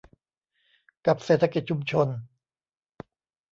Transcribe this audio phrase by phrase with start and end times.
[1.05, 2.07] กับเศรษฐกิจชุมชน